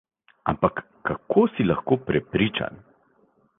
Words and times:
Ampak 0.53 0.75
kako 1.09 1.45
si 1.53 1.67
lahko 1.73 1.99
prepričan? 2.09 2.83